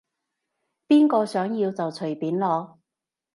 [0.87, 2.77] 邊個想要就隨便攞